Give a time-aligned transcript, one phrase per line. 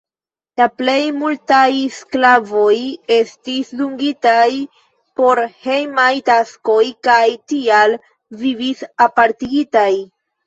[0.59, 1.65] La plej multaj
[1.97, 2.77] sklavoj
[3.17, 4.47] estis dungitaj
[5.21, 6.81] por hejmaj taskoj
[7.11, 7.21] kaj
[7.53, 7.95] tial
[8.45, 9.89] vivis apartigitaj.